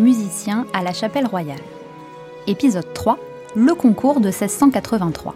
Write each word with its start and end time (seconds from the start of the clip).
musicien 0.00 0.66
à 0.72 0.82
la 0.82 0.92
Chapelle 0.92 1.26
Royale. 1.26 1.60
Épisode 2.46 2.92
3 2.94 3.18
Le 3.54 3.74
concours 3.74 4.20
de 4.20 4.26
1683. 4.26 5.34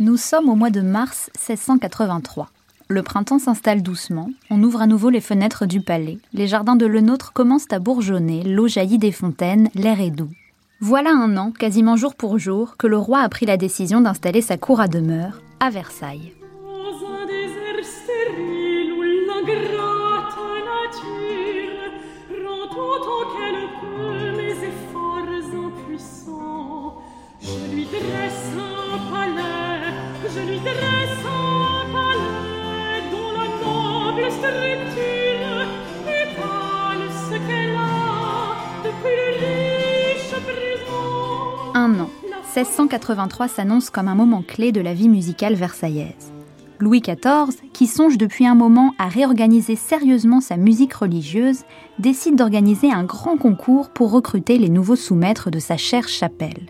Nous 0.00 0.16
sommes 0.16 0.48
au 0.48 0.54
mois 0.54 0.70
de 0.70 0.80
mars 0.80 1.30
1683. 1.36 2.48
Le 2.88 3.02
printemps 3.02 3.38
s'installe 3.38 3.82
doucement, 3.82 4.28
on 4.50 4.62
ouvre 4.62 4.82
à 4.82 4.86
nouveau 4.86 5.08
les 5.08 5.20
fenêtres 5.20 5.66
du 5.66 5.80
palais, 5.80 6.18
les 6.32 6.46
jardins 6.46 6.76
de 6.76 6.84
Lenôtre 6.84 7.32
commencent 7.32 7.72
à 7.72 7.78
bourgeonner, 7.78 8.42
l'eau 8.42 8.68
jaillit 8.68 8.98
des 8.98 9.12
fontaines, 9.12 9.70
l'air 9.74 10.00
est 10.00 10.10
doux. 10.10 10.30
Voilà 10.80 11.10
un 11.10 11.36
an, 11.38 11.50
quasiment 11.50 11.96
jour 11.96 12.14
pour 12.14 12.38
jour, 12.38 12.76
que 12.76 12.86
le 12.86 12.98
roi 12.98 13.20
a 13.20 13.28
pris 13.30 13.46
la 13.46 13.56
décision 13.56 14.02
d'installer 14.02 14.42
sa 14.42 14.58
cour 14.58 14.80
à 14.80 14.88
demeure 14.88 15.40
à 15.60 15.70
Versailles. 15.70 16.34
1683 42.54 43.48
s'annonce 43.48 43.90
comme 43.90 44.06
un 44.06 44.14
moment 44.14 44.44
clé 44.46 44.70
de 44.70 44.80
la 44.80 44.94
vie 44.94 45.08
musicale 45.08 45.54
versaillaise. 45.54 46.32
Louis 46.78 47.00
XIV, 47.00 47.60
qui 47.72 47.88
songe 47.88 48.16
depuis 48.16 48.46
un 48.46 48.54
moment 48.54 48.94
à 48.96 49.08
réorganiser 49.08 49.74
sérieusement 49.74 50.40
sa 50.40 50.56
musique 50.56 50.94
religieuse, 50.94 51.64
décide 51.98 52.36
d'organiser 52.36 52.92
un 52.92 53.02
grand 53.02 53.36
concours 53.36 53.90
pour 53.90 54.12
recruter 54.12 54.56
les 54.56 54.68
nouveaux 54.68 54.94
sous-maîtres 54.94 55.50
de 55.50 55.58
sa 55.58 55.76
chère 55.76 56.06
chapelle. 56.06 56.68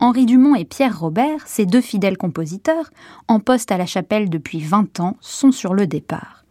Henri 0.00 0.26
Dumont 0.26 0.56
et 0.56 0.64
Pierre 0.64 0.98
Robert, 0.98 1.46
ses 1.46 1.64
deux 1.66 1.80
fidèles 1.80 2.18
compositeurs, 2.18 2.90
en 3.28 3.38
poste 3.38 3.70
à 3.70 3.78
la 3.78 3.86
chapelle 3.86 4.30
depuis 4.30 4.58
20 4.58 4.98
ans, 4.98 5.16
sont 5.20 5.52
sur 5.52 5.74
le 5.74 5.86
départ. 5.86 6.44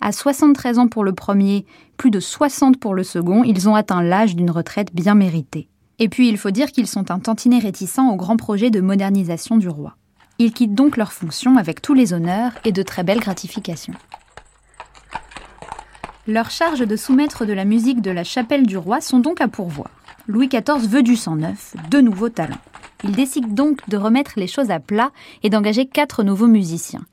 À 0.00 0.12
73 0.12 0.78
ans 0.78 0.88
pour 0.88 1.04
le 1.04 1.12
premier, 1.12 1.66
plus 1.98 2.10
de 2.10 2.20
60 2.20 2.80
pour 2.80 2.94
le 2.94 3.02
second, 3.02 3.44
ils 3.44 3.68
ont 3.68 3.74
atteint 3.74 4.02
l'âge 4.02 4.34
d'une 4.34 4.50
retraite 4.50 4.94
bien 4.94 5.14
méritée. 5.14 5.68
Et 5.98 6.08
puis 6.08 6.28
il 6.28 6.38
faut 6.38 6.50
dire 6.50 6.70
qu'ils 6.70 6.86
sont 6.86 7.10
un 7.10 7.18
tantinet 7.18 7.58
réticents 7.58 8.10
au 8.10 8.16
grand 8.16 8.36
projet 8.36 8.70
de 8.70 8.80
modernisation 8.80 9.56
du 9.56 9.68
roi. 9.68 9.96
Ils 10.38 10.52
quittent 10.52 10.74
donc 10.74 10.96
leurs 10.96 11.12
fonctions 11.12 11.56
avec 11.56 11.82
tous 11.82 11.94
les 11.94 12.12
honneurs 12.12 12.52
et 12.64 12.72
de 12.72 12.82
très 12.82 13.02
belles 13.02 13.20
gratifications. 13.20 13.94
Leurs 16.28 16.50
charges 16.50 16.86
de 16.86 16.96
soumettre 16.96 17.46
de 17.46 17.52
la 17.52 17.64
musique 17.64 18.02
de 18.02 18.10
la 18.10 18.22
chapelle 18.22 18.66
du 18.66 18.76
roi 18.76 19.00
sont 19.00 19.18
donc 19.18 19.40
à 19.40 19.48
pourvoir. 19.48 19.90
Louis 20.26 20.48
XIV 20.48 20.86
veut 20.86 21.02
du 21.02 21.16
sang 21.16 21.36
neuf, 21.36 21.74
de 21.90 22.00
nouveaux 22.00 22.28
talents. 22.28 22.60
Il 23.02 23.12
décide 23.12 23.54
donc 23.54 23.88
de 23.88 23.96
remettre 23.96 24.32
les 24.36 24.46
choses 24.46 24.70
à 24.70 24.78
plat 24.78 25.10
et 25.42 25.50
d'engager 25.50 25.86
quatre 25.86 26.22
nouveaux 26.22 26.46
musiciens. 26.46 27.06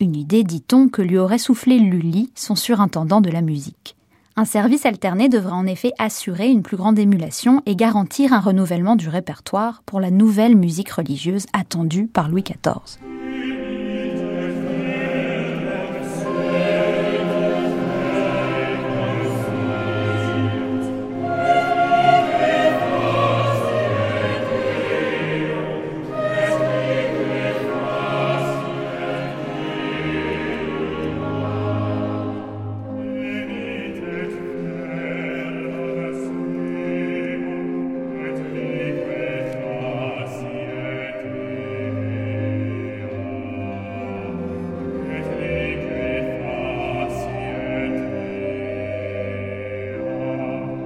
Une 0.00 0.16
idée, 0.16 0.42
dit-on, 0.42 0.88
que 0.88 1.02
lui 1.02 1.18
aurait 1.18 1.38
soufflé 1.38 1.78
Lully, 1.78 2.32
son 2.34 2.56
surintendant 2.56 3.20
de 3.20 3.30
la 3.30 3.42
musique. 3.42 3.94
Un 4.34 4.46
service 4.46 4.86
alterné 4.86 5.28
devrait 5.28 5.52
en 5.52 5.66
effet 5.66 5.92
assurer 5.98 6.48
une 6.48 6.62
plus 6.62 6.78
grande 6.78 6.98
émulation 6.98 7.62
et 7.66 7.76
garantir 7.76 8.32
un 8.32 8.40
renouvellement 8.40 8.96
du 8.96 9.10
répertoire 9.10 9.82
pour 9.84 10.00
la 10.00 10.10
nouvelle 10.10 10.56
musique 10.56 10.90
religieuse 10.90 11.44
attendue 11.52 12.06
par 12.06 12.30
Louis 12.30 12.42
XIV. 12.42 12.98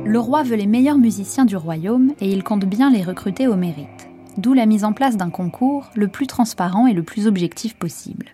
Le 0.06 0.20
roi 0.20 0.44
veut 0.44 0.54
les 0.54 0.68
meilleurs 0.68 0.98
musiciens 0.98 1.44
du 1.44 1.56
royaume 1.56 2.12
et 2.20 2.30
il 2.30 2.44
compte 2.44 2.64
bien 2.64 2.90
les 2.90 3.02
recruter 3.02 3.48
au 3.48 3.56
mérite. 3.56 4.08
D'où 4.36 4.54
la 4.54 4.64
mise 4.64 4.84
en 4.84 4.92
place 4.92 5.16
d'un 5.16 5.30
concours 5.30 5.90
le 5.96 6.06
plus 6.06 6.28
transparent 6.28 6.86
et 6.86 6.92
le 6.92 7.02
plus 7.02 7.26
objectif 7.26 7.74
possible. 7.74 8.26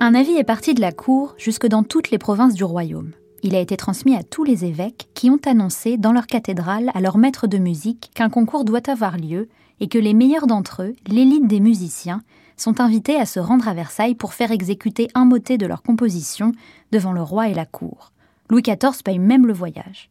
Un 0.00 0.14
avis 0.14 0.34
est 0.34 0.44
parti 0.44 0.74
de 0.74 0.82
la 0.82 0.92
cour 0.92 1.34
jusque 1.38 1.66
dans 1.66 1.82
toutes 1.82 2.10
les 2.10 2.18
provinces 2.18 2.52
du 2.52 2.62
royaume. 2.62 3.12
Il 3.42 3.54
a 3.54 3.60
été 3.60 3.78
transmis 3.78 4.14
à 4.16 4.22
tous 4.22 4.44
les 4.44 4.66
évêques 4.66 5.08
qui 5.14 5.30
ont 5.30 5.40
annoncé 5.46 5.96
dans 5.96 6.12
leur 6.12 6.26
cathédrale 6.26 6.90
à 6.92 7.00
leur 7.00 7.16
maître 7.16 7.46
de 7.46 7.56
musique 7.56 8.10
qu'un 8.14 8.28
concours 8.28 8.66
doit 8.66 8.90
avoir 8.90 9.16
lieu 9.16 9.48
et 9.80 9.88
que 9.88 9.98
les 9.98 10.12
meilleurs 10.12 10.46
d'entre 10.46 10.82
eux, 10.82 10.94
l'élite 11.06 11.46
des 11.46 11.60
musiciens, 11.60 12.20
sont 12.58 12.82
invités 12.82 13.16
à 13.16 13.24
se 13.24 13.40
rendre 13.40 13.66
à 13.66 13.72
Versailles 13.72 14.14
pour 14.14 14.34
faire 14.34 14.52
exécuter 14.52 15.08
un 15.14 15.24
motet 15.24 15.56
de 15.56 15.66
leur 15.66 15.82
composition 15.82 16.52
devant 16.92 17.12
le 17.12 17.22
roi 17.22 17.48
et 17.48 17.54
la 17.54 17.64
cour. 17.64 18.12
Louis 18.50 18.60
XIV 18.60 19.02
paye 19.02 19.18
même 19.18 19.46
le 19.46 19.54
voyage. 19.54 20.10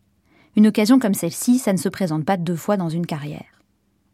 Une 0.56 0.68
occasion 0.68 1.00
comme 1.00 1.16
celle-ci, 1.16 1.58
ça 1.58 1.74
ne 1.74 1.78
se 1.78 1.90
présente 1.90 2.25
pas 2.25 2.38
deux 2.38 2.56
fois 2.56 2.78
dans 2.78 2.90
une 2.90 3.08
carrière. 3.08 3.46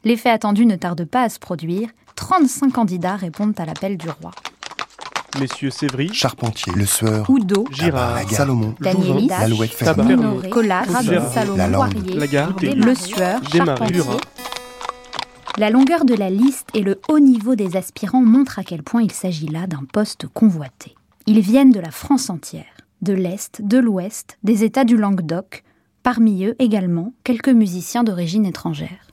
L'effet 0.05 0.29
attendu 0.29 0.65
ne 0.65 0.77
tarde 0.77 1.03
pas 1.03 1.23
à 1.23 1.29
se 1.29 1.39
produire. 1.39 1.89
35 2.15 2.71
candidats 2.71 3.17
répondent 3.17 3.59
à 3.59 3.65
l'appel 3.65 3.97
du 3.97 4.07
roi. 4.09 4.31
Messieurs 5.39 5.69
Sévry, 5.69 6.13
Charpentier, 6.13 6.73
Le 6.73 6.85
Sueur, 6.85 7.29
Oudot, 7.29 7.65
Girard, 7.71 8.15
Lagarde, 8.15 8.33
Salomon, 8.33 8.75
Danielis, 8.79 9.27
Lalouette, 9.27 10.49
Collas, 10.49 10.85
Gérard, 11.03 11.33
Salomon, 11.33 11.89
Poirier, 11.89 12.15
Lagarde, 12.15 12.61
Le 12.61 12.95
Sueur, 12.95 13.41
Charpentier. 13.51 14.01
La 15.57 15.69
longueur 15.69 16.05
de 16.05 16.13
la 16.13 16.29
liste 16.29 16.69
et 16.73 16.81
le 16.81 17.01
haut 17.09 17.19
niveau 17.19 17.55
des 17.55 17.75
aspirants 17.75 18.21
montrent 18.21 18.59
à 18.59 18.63
quel 18.63 18.81
point 18.81 19.01
il 19.01 19.11
s'agit 19.11 19.47
là 19.47 19.67
d'un 19.67 19.83
poste 19.91 20.25
convoité. 20.27 20.95
Ils 21.27 21.41
viennent 21.41 21.71
de 21.71 21.81
la 21.81 21.91
France 21.91 22.29
entière, 22.29 22.63
de 23.01 23.11
l'Est, 23.13 23.61
de 23.61 23.77
l'Ouest, 23.77 24.37
des 24.43 24.63
États 24.63 24.85
du 24.85 24.95
Languedoc, 24.95 25.63
parmi 26.11 26.43
eux 26.43 26.55
également 26.57 27.13
quelques 27.23 27.49
musiciens 27.49 28.03
d'origine 28.03 28.43
étrangère. 28.43 29.05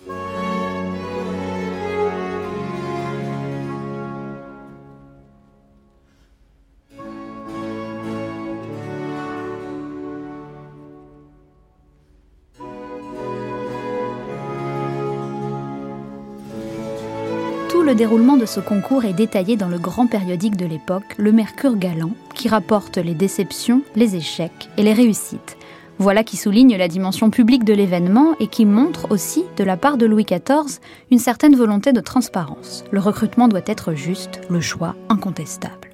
Tout 17.69 17.83
le 17.83 17.95
déroulement 17.95 18.39
de 18.39 18.47
ce 18.47 18.61
concours 18.61 19.05
est 19.05 19.13
détaillé 19.13 19.59
dans 19.59 19.69
le 19.69 19.79
grand 19.79 20.07
périodique 20.07 20.57
de 20.57 20.65
l'époque, 20.65 21.15
le 21.19 21.31
Mercure 21.31 21.77
Galant, 21.77 22.13
qui 22.35 22.49
rapporte 22.49 22.97
les 22.97 23.13
déceptions, 23.13 23.83
les 23.97 24.17
échecs 24.17 24.71
et 24.79 24.83
les 24.83 24.95
réussites. 24.95 25.59
Voilà 25.99 26.25
qui 26.25 26.37
souligne 26.37 26.77
la 26.77 26.89
dimension 26.89 27.31
publique 27.31 27.65
de 27.65 27.73
l'événement 27.73 28.35
et 28.39 28.49
qui 28.49 28.67
montre 28.67 29.11
aussi, 29.11 29.45
de 29.57 29.65
la 29.65 29.79
part 29.79 29.97
de 29.97 30.05
Louis 30.05 30.25
XIV, 30.25 30.79
une 31.11 31.19
certaine 31.19 31.57
volonté 31.57 31.93
de 31.93 32.01
transparence. 32.01 32.85
Le 32.91 33.01
recrutement 33.01 33.49
doit 33.49 33.63
être 33.67 33.95
juste, 33.95 34.41
le 34.51 34.61
choix 34.61 34.95
incontestable. 35.09 35.91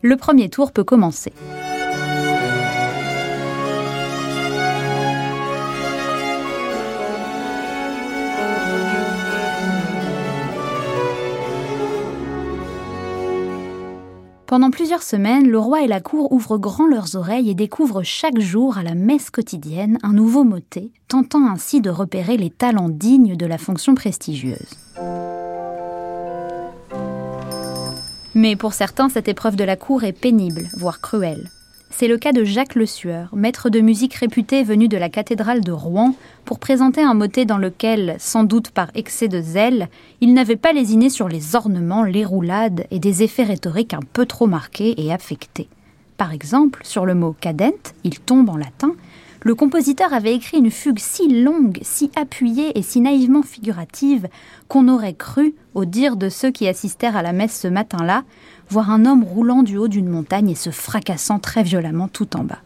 Le 0.00 0.16
premier 0.16 0.48
tour 0.48 0.72
peut 0.72 0.84
commencer. 0.84 1.32
Pendant 14.54 14.70
plusieurs 14.70 15.02
semaines, 15.02 15.48
le 15.48 15.58
roi 15.58 15.82
et 15.82 15.88
la 15.88 16.00
cour 16.00 16.30
ouvrent 16.30 16.58
grand 16.58 16.86
leurs 16.86 17.16
oreilles 17.16 17.50
et 17.50 17.56
découvrent 17.56 18.04
chaque 18.04 18.38
jour 18.38 18.78
à 18.78 18.84
la 18.84 18.94
messe 18.94 19.28
quotidienne 19.28 19.98
un 20.04 20.12
nouveau 20.12 20.44
motet, 20.44 20.92
tentant 21.08 21.44
ainsi 21.50 21.80
de 21.80 21.90
repérer 21.90 22.36
les 22.36 22.50
talents 22.50 22.88
dignes 22.88 23.34
de 23.34 23.46
la 23.46 23.58
fonction 23.58 23.96
prestigieuse. 23.96 24.76
Mais 28.36 28.54
pour 28.54 28.74
certains, 28.74 29.08
cette 29.08 29.26
épreuve 29.26 29.56
de 29.56 29.64
la 29.64 29.74
cour 29.74 30.04
est 30.04 30.12
pénible, 30.12 30.68
voire 30.76 31.00
cruelle. 31.00 31.50
C'est 31.96 32.08
le 32.08 32.18
cas 32.18 32.32
de 32.32 32.42
Jacques 32.42 32.74
Le 32.74 32.86
Sueur, 32.86 33.28
maître 33.36 33.70
de 33.70 33.78
musique 33.78 34.14
réputé 34.14 34.64
venu 34.64 34.88
de 34.88 34.96
la 34.96 35.08
cathédrale 35.08 35.60
de 35.60 35.70
Rouen 35.70 36.16
pour 36.44 36.58
présenter 36.58 37.00
un 37.00 37.14
motet 37.14 37.44
dans 37.44 37.56
lequel, 37.56 38.16
sans 38.18 38.42
doute 38.42 38.70
par 38.70 38.90
excès 38.96 39.28
de 39.28 39.40
zèle, 39.40 39.88
il 40.20 40.34
n'avait 40.34 40.56
pas 40.56 40.72
lésiné 40.72 41.08
sur 41.08 41.28
les 41.28 41.54
ornements, 41.54 42.02
les 42.02 42.24
roulades 42.24 42.84
et 42.90 42.98
des 42.98 43.22
effets 43.22 43.44
rhétoriques 43.44 43.94
un 43.94 44.00
peu 44.12 44.26
trop 44.26 44.48
marqués 44.48 45.00
et 45.00 45.12
affectés. 45.12 45.68
Par 46.16 46.32
exemple, 46.32 46.80
sur 46.82 47.06
le 47.06 47.14
mot 47.14 47.36
cadent, 47.40 47.70
il 48.02 48.18
tombe 48.18 48.48
en 48.48 48.56
latin, 48.56 48.96
le 49.44 49.54
compositeur 49.54 50.14
avait 50.14 50.34
écrit 50.34 50.56
une 50.56 50.70
fugue 50.70 50.98
si 50.98 51.42
longue, 51.42 51.78
si 51.82 52.10
appuyée 52.16 52.78
et 52.78 52.82
si 52.82 53.02
naïvement 53.02 53.42
figurative 53.42 54.26
qu'on 54.68 54.88
aurait 54.88 55.12
cru, 55.12 55.54
au 55.74 55.84
dire 55.84 56.16
de 56.16 56.30
ceux 56.30 56.50
qui 56.50 56.66
assistèrent 56.66 57.14
à 57.14 57.22
la 57.22 57.34
messe 57.34 57.60
ce 57.60 57.68
matin-là, 57.68 58.24
voir 58.70 58.90
un 58.90 59.04
homme 59.04 59.24
roulant 59.24 59.62
du 59.62 59.76
haut 59.76 59.88
d'une 59.88 60.08
montagne 60.08 60.50
et 60.50 60.54
se 60.54 60.70
fracassant 60.70 61.38
très 61.38 61.62
violemment 61.62 62.08
tout 62.08 62.36
en 62.36 62.44
bas. 62.44 62.60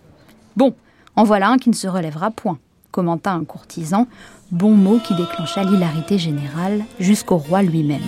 Bon, 0.56 0.74
en 1.16 1.24
voilà 1.24 1.48
un 1.48 1.58
qui 1.58 1.68
ne 1.70 1.74
se 1.74 1.88
relèvera 1.88 2.30
point, 2.30 2.58
commenta 2.90 3.32
un 3.32 3.44
courtisan, 3.44 4.06
bon 4.50 4.74
mot 4.74 4.98
qui 4.98 5.14
déclencha 5.14 5.64
l'hilarité 5.64 6.18
générale 6.18 6.84
jusqu'au 7.00 7.36
roi 7.36 7.62
lui-même. 7.62 8.00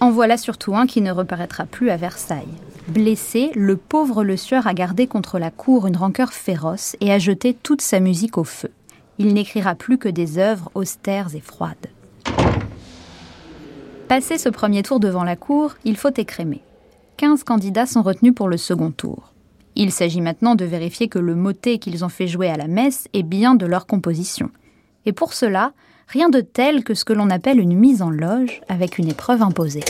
En 0.00 0.10
voilà 0.10 0.36
surtout 0.36 0.76
un 0.76 0.86
qui 0.86 1.00
ne 1.00 1.10
reparaîtra 1.10 1.66
plus 1.66 1.90
à 1.90 1.96
Versailles. 1.96 2.46
Blessé, 2.86 3.50
le 3.54 3.76
pauvre 3.76 4.22
Le 4.22 4.36
Sieur 4.36 4.66
a 4.66 4.74
gardé 4.74 5.06
contre 5.06 5.38
la 5.38 5.50
cour 5.50 5.86
une 5.86 5.96
rancœur 5.96 6.32
féroce 6.32 6.96
et 7.00 7.12
a 7.12 7.18
jeté 7.18 7.52
toute 7.52 7.82
sa 7.82 8.00
musique 8.00 8.38
au 8.38 8.44
feu. 8.44 8.70
Il 9.18 9.34
n'écrira 9.34 9.74
plus 9.74 9.98
que 9.98 10.08
des 10.08 10.38
œuvres 10.38 10.70
austères 10.74 11.34
et 11.34 11.40
froides. 11.40 11.88
Passé 14.08 14.38
ce 14.38 14.48
premier 14.48 14.82
tour 14.82 15.00
devant 15.00 15.22
la 15.22 15.36
cour, 15.36 15.74
il 15.84 15.98
faut 15.98 16.08
écrémer. 16.16 16.62
15 17.18 17.44
candidats 17.44 17.84
sont 17.84 18.00
retenus 18.00 18.34
pour 18.34 18.48
le 18.48 18.56
second 18.56 18.90
tour. 18.90 19.34
Il 19.76 19.92
s'agit 19.92 20.22
maintenant 20.22 20.54
de 20.54 20.64
vérifier 20.64 21.08
que 21.08 21.18
le 21.18 21.34
motet 21.34 21.76
qu'ils 21.76 22.06
ont 22.06 22.08
fait 22.08 22.26
jouer 22.26 22.48
à 22.48 22.56
la 22.56 22.68
messe 22.68 23.08
est 23.12 23.22
bien 23.22 23.54
de 23.54 23.66
leur 23.66 23.86
composition. 23.86 24.50
Et 25.04 25.12
pour 25.12 25.34
cela, 25.34 25.72
rien 26.06 26.30
de 26.30 26.40
tel 26.40 26.84
que 26.84 26.94
ce 26.94 27.04
que 27.04 27.12
l'on 27.12 27.28
appelle 27.28 27.60
une 27.60 27.76
mise 27.76 28.00
en 28.00 28.08
loge 28.08 28.62
avec 28.68 28.96
une 28.96 29.08
épreuve 29.08 29.42
imposée. 29.42 29.84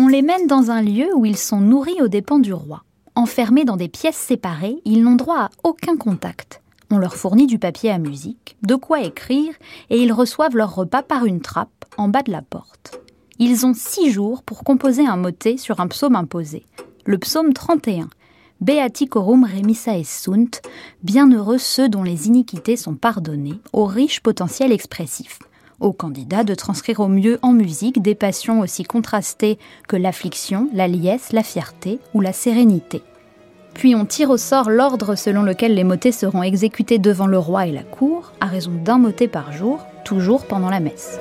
On 0.00 0.08
les 0.08 0.22
mène 0.22 0.48
dans 0.48 0.72
un 0.72 0.82
lieu 0.82 1.14
où 1.14 1.26
ils 1.26 1.38
sont 1.38 1.60
nourris 1.60 2.02
aux 2.02 2.08
dépens 2.08 2.40
du 2.40 2.52
roi. 2.54 2.82
Enfermés 3.14 3.64
dans 3.64 3.76
des 3.76 3.88
pièces 3.88 4.16
séparées, 4.16 4.78
ils 4.84 5.04
n'ont 5.04 5.14
droit 5.14 5.38
à 5.38 5.50
aucun 5.62 5.96
contact. 5.96 6.55
On 6.90 6.98
leur 6.98 7.16
fournit 7.16 7.46
du 7.46 7.58
papier 7.58 7.90
à 7.90 7.98
musique, 7.98 8.56
de 8.62 8.74
quoi 8.74 9.02
écrire, 9.02 9.52
et 9.90 10.00
ils 10.00 10.12
reçoivent 10.12 10.56
leur 10.56 10.74
repas 10.74 11.02
par 11.02 11.24
une 11.24 11.40
trappe 11.40 11.84
en 11.96 12.08
bas 12.08 12.22
de 12.22 12.30
la 12.30 12.42
porte. 12.42 13.00
Ils 13.38 13.66
ont 13.66 13.74
six 13.74 14.10
jours 14.10 14.42
pour 14.42 14.64
composer 14.64 15.06
un 15.06 15.16
motet 15.16 15.56
sur 15.56 15.80
un 15.80 15.88
psaume 15.88 16.16
imposé, 16.16 16.64
le 17.04 17.18
psaume 17.18 17.52
31. 17.52 18.08
Beati 18.60 19.06
corum 19.06 19.44
remissa 19.44 20.02
sunt, 20.02 20.62
bienheureux 21.02 21.58
ceux 21.58 21.88
dont 21.88 22.02
les 22.02 22.28
iniquités 22.28 22.76
sont 22.76 22.94
pardonnées, 22.94 23.60
au 23.72 23.84
riche 23.84 24.20
potentiel 24.20 24.72
expressif 24.72 25.38
aux 25.80 25.92
candidats 25.92 26.44
de 26.44 26.54
transcrire 26.54 27.00
au 27.00 27.08
mieux 27.08 27.38
en 27.42 27.52
musique 27.52 28.02
des 28.02 28.14
passions 28.14 28.60
aussi 28.60 28.84
contrastées 28.84 29.58
que 29.88 29.96
l'affliction, 29.96 30.68
la 30.72 30.88
liesse, 30.88 31.32
la 31.32 31.42
fierté 31.42 31.98
ou 32.14 32.20
la 32.20 32.32
sérénité. 32.32 33.02
Puis 33.76 33.94
on 33.94 34.06
tire 34.06 34.30
au 34.30 34.38
sort 34.38 34.70
l'ordre 34.70 35.16
selon 35.16 35.42
lequel 35.42 35.74
les 35.74 35.84
motets 35.84 36.10
seront 36.10 36.42
exécutés 36.42 36.98
devant 36.98 37.26
le 37.26 37.38
roi 37.38 37.66
et 37.66 37.72
la 37.72 37.82
cour, 37.82 38.32
à 38.40 38.46
raison 38.46 38.72
d'un 38.72 38.96
motet 38.96 39.28
par 39.28 39.52
jour, 39.52 39.84
toujours 40.02 40.46
pendant 40.46 40.70
la 40.70 40.80
messe. 40.80 41.20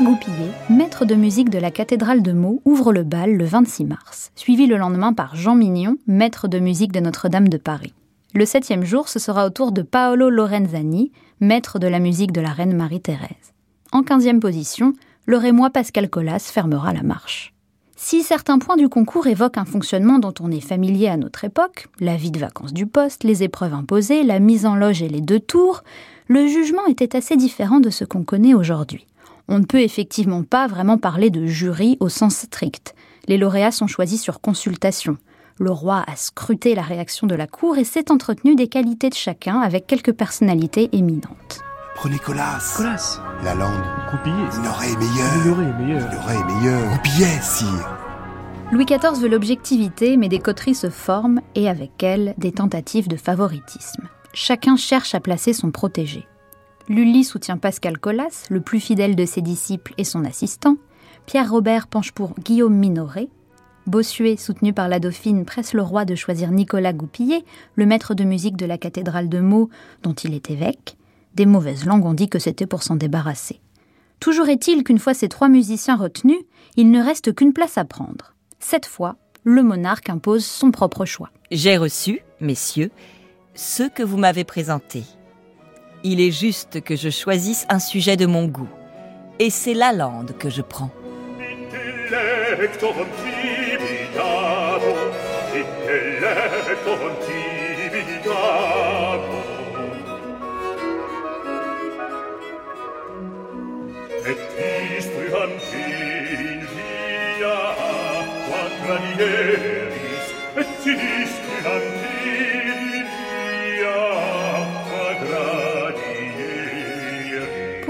Nicolas 0.00 0.24
maître 0.70 1.04
de 1.04 1.14
musique 1.14 1.50
de 1.50 1.58
la 1.58 1.70
cathédrale 1.70 2.20
de 2.20 2.32
Meaux, 2.32 2.60
ouvre 2.64 2.92
le 2.92 3.04
bal 3.04 3.36
le 3.36 3.44
26 3.44 3.84
mars, 3.84 4.32
suivi 4.34 4.66
le 4.66 4.76
lendemain 4.76 5.12
par 5.12 5.36
Jean 5.36 5.54
Mignon, 5.54 5.98
maître 6.08 6.48
de 6.48 6.58
musique 6.58 6.90
de 6.90 6.98
Notre-Dame 6.98 7.48
de 7.48 7.58
Paris. 7.58 7.94
Le 8.34 8.44
septième 8.44 8.84
jour, 8.84 9.08
ce 9.08 9.20
sera 9.20 9.46
au 9.46 9.50
tour 9.50 9.70
de 9.70 9.82
Paolo 9.82 10.30
Lorenzani, 10.30 11.12
maître 11.38 11.78
de 11.78 11.86
la 11.86 12.00
musique 12.00 12.32
de 12.32 12.40
la 12.40 12.48
reine 12.48 12.74
Marie-Thérèse. 12.74 13.54
En 13.92 14.02
quinzième 14.02 14.40
position, 14.40 14.94
le 15.26 15.36
rémois 15.36 15.70
Pascal 15.70 16.10
Collas 16.10 16.50
fermera 16.52 16.92
la 16.92 17.04
marche. 17.04 17.54
Si 17.94 18.24
certains 18.24 18.58
points 18.58 18.76
du 18.76 18.88
concours 18.88 19.28
évoquent 19.28 19.58
un 19.58 19.64
fonctionnement 19.64 20.18
dont 20.18 20.34
on 20.40 20.50
est 20.50 20.58
familier 20.58 21.06
à 21.06 21.16
notre 21.16 21.44
époque, 21.44 21.86
la 22.00 22.16
vie 22.16 22.32
de 22.32 22.40
vacances 22.40 22.74
du 22.74 22.86
poste, 22.86 23.22
les 23.22 23.44
épreuves 23.44 23.74
imposées, 23.74 24.24
la 24.24 24.40
mise 24.40 24.66
en 24.66 24.74
loge 24.74 25.02
et 25.02 25.08
les 25.08 25.20
deux 25.20 25.40
tours, 25.40 25.84
le 26.26 26.48
jugement 26.48 26.86
était 26.86 27.14
assez 27.14 27.36
différent 27.36 27.78
de 27.78 27.90
ce 27.90 28.04
qu'on 28.04 28.24
connaît 28.24 28.54
aujourd'hui 28.54 29.06
on 29.48 29.58
ne 29.58 29.64
peut 29.64 29.80
effectivement 29.80 30.42
pas 30.42 30.66
vraiment 30.66 30.98
parler 30.98 31.30
de 31.30 31.46
jury 31.46 31.96
au 32.00 32.08
sens 32.08 32.36
strict. 32.36 32.94
Les 33.26 33.38
lauréats 33.38 33.72
sont 33.72 33.86
choisis 33.86 34.20
sur 34.20 34.40
consultation. 34.40 35.16
Le 35.58 35.70
roi 35.70 36.04
a 36.06 36.16
scruté 36.16 36.74
la 36.74 36.82
réaction 36.82 37.26
de 37.26 37.34
la 37.34 37.46
cour 37.46 37.78
et 37.78 37.84
s'est 37.84 38.10
entretenu 38.10 38.56
des 38.56 38.68
qualités 38.68 39.08
de 39.08 39.14
chacun 39.14 39.60
avec 39.60 39.86
quelques 39.86 40.12
personnalités 40.12 40.88
éminentes. 40.92 41.60
Prenez 41.94 42.18
Colas. 42.18 42.74
Colas. 42.76 43.20
Lalande. 43.44 43.84
Coupillet. 44.10 44.58
Minoret 44.58 44.90
est 44.90 44.96
meilleur. 44.96 45.44
Minoret 45.44 45.64
est 45.64 45.84
meilleur. 45.84 46.08
Minoret 46.10 46.34
est 46.34 46.54
meilleur. 46.54 46.92
Goupillet, 46.96 47.40
sire. 47.40 47.98
Louis 48.72 48.84
XIV 48.86 49.20
veut 49.20 49.28
l'objectivité, 49.28 50.16
mais 50.16 50.28
des 50.28 50.40
coteries 50.40 50.74
se 50.74 50.90
forment 50.90 51.40
et 51.54 51.68
avec 51.68 52.02
elles 52.02 52.34
des 52.38 52.50
tentatives 52.50 53.08
de 53.08 53.16
favoritisme. 53.16 54.08
Chacun 54.32 54.76
cherche 54.76 55.14
à 55.14 55.20
placer 55.20 55.52
son 55.52 55.70
protégé. 55.70 56.26
Lully 56.88 57.24
soutient 57.24 57.56
Pascal 57.56 57.98
Collas, 57.98 58.44
le 58.50 58.60
plus 58.60 58.80
fidèle 58.80 59.16
de 59.16 59.24
ses 59.24 59.40
disciples 59.40 59.94
et 59.96 60.04
son 60.04 60.24
assistant. 60.24 60.76
Pierre 61.24 61.50
Robert 61.50 61.86
penche 61.86 62.12
pour 62.12 62.34
Guillaume 62.38 62.76
Minoret. 62.76 63.28
Bossuet, 63.86 64.36
soutenu 64.36 64.74
par 64.74 64.88
la 64.88 64.98
dauphine, 64.98 65.46
presse 65.46 65.72
le 65.72 65.82
roi 65.82 66.04
de 66.04 66.14
choisir 66.14 66.50
Nicolas 66.50 66.92
Goupillet, 66.92 67.44
le 67.74 67.86
maître 67.86 68.14
de 68.14 68.24
musique 68.24 68.56
de 68.56 68.66
la 68.66 68.76
cathédrale 68.76 69.30
de 69.30 69.40
Meaux, 69.40 69.70
dont 70.02 70.12
il 70.12 70.34
est 70.34 70.50
évêque. 70.50 70.96
Des 71.34 71.46
mauvaises 71.46 71.86
langues 71.86 72.04
ont 72.04 72.14
dit 72.14 72.28
que 72.28 72.38
c'était 72.38 72.66
pour 72.66 72.82
s'en 72.82 72.96
débarrasser. 72.96 73.60
Toujours 74.20 74.48
est-il 74.48 74.84
qu'une 74.84 74.98
fois 74.98 75.14
ces 75.14 75.28
trois 75.28 75.48
musiciens 75.48 75.96
retenus, 75.96 76.40
il 76.76 76.90
ne 76.90 77.02
reste 77.02 77.34
qu'une 77.34 77.52
place 77.54 77.78
à 77.78 77.84
prendre. 77.84 78.34
Cette 78.58 78.86
fois, 78.86 79.16
le 79.42 79.62
monarque 79.62 80.10
impose 80.10 80.44
son 80.44 80.70
propre 80.70 81.04
choix. 81.06 81.30
J'ai 81.50 81.76
reçu, 81.76 82.20
messieurs, 82.40 82.90
ceux 83.54 83.88
que 83.88 84.02
vous 84.02 84.16
m'avez 84.16 84.44
présentés 84.44 85.04
il 86.04 86.20
est 86.20 86.30
juste 86.30 86.82
que 86.82 86.94
je 86.94 87.08
choisisse 87.08 87.66
un 87.70 87.78
sujet 87.80 88.16
de 88.16 88.26
mon 88.26 88.44
goût. 88.44 88.68
Et 89.40 89.50
c'est 89.50 89.74
la 89.74 89.92
lande 89.92 90.36
que 90.38 90.50
je 90.50 90.62
prends. 90.62 90.90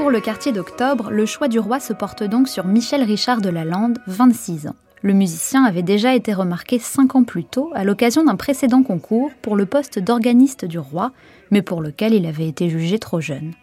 Pour 0.05 0.11
le 0.11 0.21
quartier 0.21 0.53
d'octobre, 0.53 1.11
le 1.11 1.25
choix 1.25 1.49
du 1.49 1.59
roi 1.59 1.81
se 1.81 1.95
porte 1.95 2.23
donc 2.23 2.47
sur 2.47 2.67
Michel 2.67 3.03
Richard 3.03 3.41
de 3.41 3.49
Lalande, 3.49 4.01
26 4.07 4.67
ans. 4.67 4.77
Le 5.01 5.15
musicien 5.15 5.65
avait 5.65 5.83
déjà 5.83 6.15
été 6.15 6.35
remarqué 6.35 6.79
cinq 6.79 7.17
ans 7.17 7.25
plus 7.25 7.45
tôt 7.45 7.71
à 7.75 7.85
l'occasion 7.85 8.23
d'un 8.23 8.37
précédent 8.37 8.83
concours 8.83 9.31
pour 9.41 9.57
le 9.57 9.65
poste 9.65 9.99
d'organiste 9.99 10.67
du 10.67 10.79
roi, 10.79 11.13
mais 11.51 11.63
pour 11.63 11.81
lequel 11.81 12.13
il 12.13 12.27
avait 12.27 12.47
été 12.47 12.69
jugé 12.69 12.99
trop 12.99 13.23
jeune. 13.23 13.55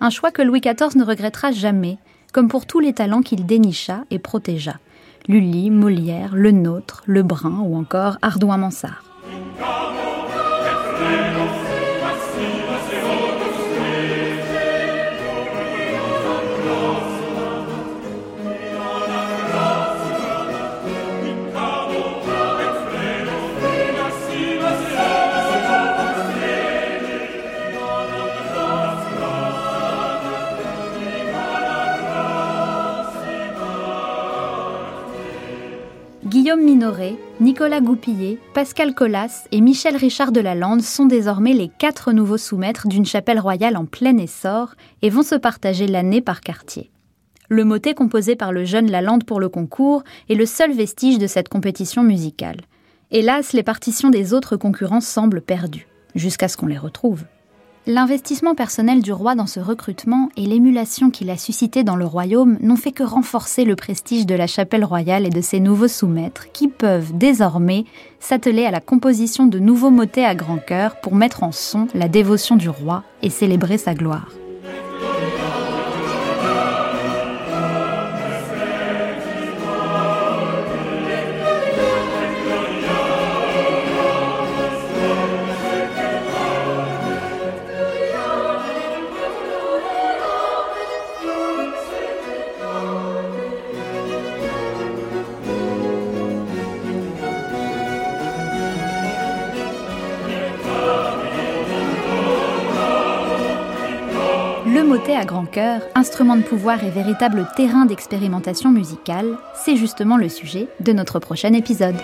Un 0.00 0.08
choix 0.08 0.30
que 0.30 0.40
Louis 0.40 0.62
XIV 0.62 0.96
ne 0.96 1.04
regrettera 1.04 1.52
jamais, 1.52 1.98
comme 2.32 2.48
pour 2.48 2.64
tous 2.64 2.80
les 2.80 2.94
talents 2.94 3.20
qu'il 3.20 3.44
dénicha 3.44 4.04
et 4.10 4.18
protégea. 4.18 4.78
Lully, 5.28 5.68
Molière, 5.68 6.34
Le 6.34 6.50
Nôtre, 6.50 7.02
Le 7.04 7.22
Brun 7.22 7.60
ou 7.62 7.76
encore 7.76 8.16
Ardouin 8.22 8.56
Mansart. 8.56 9.13
Guillaume 36.44 36.62
Minoret, 36.62 37.16
Nicolas 37.40 37.80
Goupillet, 37.80 38.38
Pascal 38.52 38.94
Collas 38.94 39.46
et 39.50 39.62
Michel 39.62 39.96
Richard 39.96 40.30
de 40.30 40.40
Lalande 40.40 40.82
sont 40.82 41.06
désormais 41.06 41.54
les 41.54 41.70
quatre 41.78 42.12
nouveaux 42.12 42.36
sous-maîtres 42.36 42.86
d'une 42.86 43.06
chapelle 43.06 43.40
royale 43.40 43.78
en 43.78 43.86
plein 43.86 44.18
essor 44.18 44.74
et 45.00 45.08
vont 45.08 45.22
se 45.22 45.36
partager 45.36 45.86
l'année 45.86 46.20
par 46.20 46.42
quartier. 46.42 46.90
Le 47.48 47.64
motet 47.64 47.94
composé 47.94 48.36
par 48.36 48.52
le 48.52 48.66
jeune 48.66 48.90
Lalande 48.90 49.24
pour 49.24 49.40
le 49.40 49.48
concours 49.48 50.04
est 50.28 50.34
le 50.34 50.44
seul 50.44 50.74
vestige 50.74 51.16
de 51.16 51.26
cette 51.26 51.48
compétition 51.48 52.02
musicale. 52.02 52.60
Hélas, 53.10 53.54
les 53.54 53.62
partitions 53.62 54.10
des 54.10 54.34
autres 54.34 54.58
concurrents 54.58 55.00
semblent 55.00 55.40
perdues, 55.40 55.88
jusqu'à 56.14 56.48
ce 56.48 56.58
qu'on 56.58 56.66
les 56.66 56.76
retrouve. 56.76 57.24
L'investissement 57.86 58.54
personnel 58.54 59.02
du 59.02 59.12
roi 59.12 59.34
dans 59.34 59.46
ce 59.46 59.60
recrutement 59.60 60.30
et 60.38 60.46
l'émulation 60.46 61.10
qu'il 61.10 61.28
a 61.28 61.36
suscité 61.36 61.84
dans 61.84 61.96
le 61.96 62.06
royaume 62.06 62.56
n'ont 62.62 62.76
fait 62.76 62.92
que 62.92 63.02
renforcer 63.02 63.66
le 63.66 63.76
prestige 63.76 64.24
de 64.24 64.34
la 64.34 64.46
chapelle 64.46 64.86
royale 64.86 65.26
et 65.26 65.30
de 65.30 65.42
ses 65.42 65.60
nouveaux 65.60 65.88
sous-maîtres 65.88 66.50
qui 66.52 66.68
peuvent 66.68 67.12
désormais 67.12 67.84
s'atteler 68.20 68.64
à 68.64 68.70
la 68.70 68.80
composition 68.80 69.46
de 69.46 69.58
nouveaux 69.58 69.90
motets 69.90 70.24
à 70.24 70.34
grand 70.34 70.56
cœur 70.56 70.98
pour 71.02 71.14
mettre 71.14 71.42
en 71.42 71.52
son 71.52 71.86
la 71.94 72.08
dévotion 72.08 72.56
du 72.56 72.70
roi 72.70 73.04
et 73.20 73.28
célébrer 73.28 73.76
sa 73.76 73.92
gloire. 73.92 74.28
À 105.12 105.24
grand 105.24 105.44
cœur, 105.44 105.80
instrument 105.94 106.34
de 106.34 106.42
pouvoir 106.42 106.82
et 106.82 106.90
véritable 106.90 107.46
terrain 107.56 107.84
d'expérimentation 107.84 108.70
musicale, 108.70 109.36
c'est 109.54 109.76
justement 109.76 110.16
le 110.16 110.28
sujet 110.28 110.66
de 110.80 110.92
notre 110.92 111.20
prochain 111.20 111.52
épisode. 111.52 111.94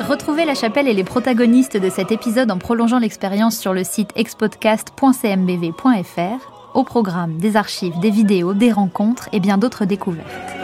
Retrouvez 0.00 0.44
la 0.44 0.54
chapelle 0.54 0.88
et 0.88 0.92
les 0.92 1.04
protagonistes 1.04 1.76
de 1.76 1.88
cet 1.88 2.10
épisode 2.10 2.50
en 2.50 2.58
prolongeant 2.58 2.98
l'expérience 2.98 3.56
sur 3.56 3.74
le 3.74 3.84
site 3.84 4.10
expodcast.cmbv.fr, 4.16 6.72
au 6.74 6.82
programme 6.82 7.36
des 7.36 7.56
archives, 7.56 7.98
des 8.00 8.10
vidéos, 8.10 8.54
des 8.54 8.72
rencontres 8.72 9.28
et 9.32 9.40
bien 9.40 9.56
d'autres 9.56 9.84
découvertes. 9.84 10.63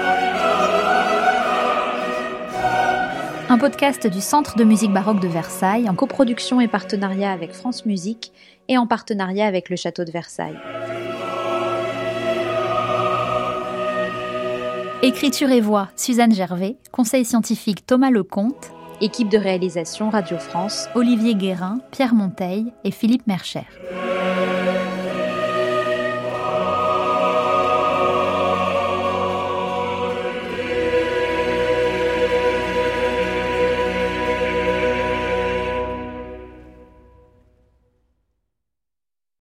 Un 3.50 3.58
podcast 3.58 4.06
du 4.06 4.20
Centre 4.20 4.54
de 4.54 4.62
musique 4.62 4.92
baroque 4.92 5.18
de 5.18 5.26
Versailles 5.26 5.90
en 5.90 5.96
coproduction 5.96 6.60
et 6.60 6.68
partenariat 6.68 7.32
avec 7.32 7.50
France 7.52 7.84
Musique 7.84 8.30
et 8.68 8.78
en 8.78 8.86
partenariat 8.86 9.44
avec 9.44 9.70
le 9.70 9.74
Château 9.74 10.04
de 10.04 10.12
Versailles. 10.12 10.56
Écriture 15.02 15.50
et 15.50 15.60
voix, 15.60 15.88
Suzanne 15.96 16.32
Gervais. 16.32 16.76
Conseil 16.92 17.24
scientifique, 17.24 17.84
Thomas 17.84 18.10
Lecomte. 18.10 18.70
Équipe 19.00 19.28
de 19.28 19.38
réalisation, 19.38 20.10
Radio 20.10 20.38
France, 20.38 20.86
Olivier 20.94 21.34
Guérin, 21.34 21.80
Pierre 21.90 22.14
Monteil 22.14 22.72
et 22.84 22.92
Philippe 22.92 23.26
Mercher. 23.26 23.66